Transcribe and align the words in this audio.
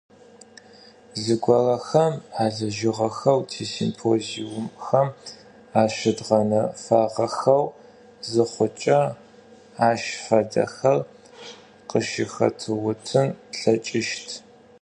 Зыгорэхэм 1.23 2.13
алэжьыгъэхэу, 2.43 3.39
тисимпозиумхэм 3.49 5.07
ащыдгъэнэфагъэхэу 5.81 7.65
зыхъукӏэ, 8.29 8.99
ащ 9.89 10.01
фэдэхэр 10.23 10.97
къыщыхэтыутын 11.89 13.27
тлъэкӏыщт. 13.51 14.29